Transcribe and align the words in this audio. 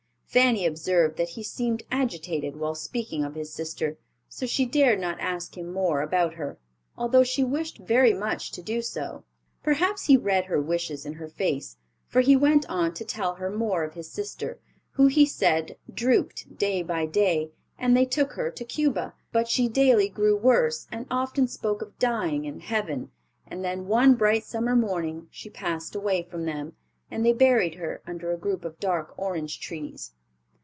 Fanny 0.33 0.65
observed 0.65 1.17
that 1.17 1.31
he 1.31 1.43
seemed 1.43 1.83
agitated 1.91 2.55
while 2.55 2.73
speaking 2.73 3.25
of 3.25 3.35
his 3.35 3.51
sister, 3.51 3.97
so 4.29 4.45
she 4.45 4.65
dared 4.65 4.97
not 4.97 5.19
ask 5.19 5.57
him 5.57 5.73
more 5.73 6.01
about 6.01 6.35
her, 6.35 6.57
although 6.97 7.21
she 7.25 7.43
wished 7.43 7.79
very 7.79 8.13
much 8.13 8.49
to 8.53 8.61
do 8.61 8.81
so. 8.81 9.25
Perhaps 9.61 10.05
he 10.05 10.15
read 10.15 10.45
her 10.45 10.61
wishes 10.61 11.05
in 11.05 11.15
her 11.15 11.27
face, 11.27 11.75
for 12.07 12.21
he 12.21 12.37
went 12.37 12.65
on 12.69 12.93
to 12.93 13.03
tell 13.03 13.35
her 13.35 13.49
more 13.49 13.83
of 13.83 13.95
his 13.95 14.09
sister, 14.09 14.57
who, 14.91 15.07
he 15.07 15.25
said, 15.25 15.75
drooped 15.93 16.57
day 16.57 16.81
by 16.81 17.05
day, 17.05 17.51
and 17.77 17.93
they 17.97 18.05
took 18.05 18.31
her 18.31 18.49
to 18.49 18.63
Cuba, 18.63 19.13
but 19.33 19.49
she 19.49 19.67
daily 19.67 20.07
grew 20.07 20.37
worse, 20.37 20.87
and 20.93 21.05
often 21.11 21.45
spoke 21.45 21.81
of 21.81 21.99
dying 21.99 22.47
and 22.47 22.61
heaven, 22.61 23.11
and 23.45 23.65
then 23.65 23.85
one 23.85 24.15
bright 24.15 24.45
summer 24.45 24.77
morning 24.77 25.27
she 25.29 25.49
passed 25.49 25.93
away 25.93 26.23
from 26.23 26.45
them, 26.45 26.71
and 27.09 27.25
they 27.25 27.33
buried 27.33 27.75
her 27.75 28.01
under 28.07 28.31
a 28.31 28.37
group 28.39 28.63
of 28.63 28.79
dark 28.79 29.13
orange 29.17 29.59
trees. 29.59 30.13